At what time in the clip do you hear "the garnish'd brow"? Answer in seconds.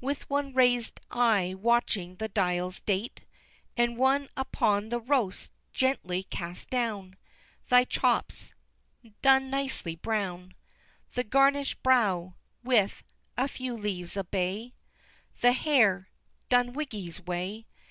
11.12-12.36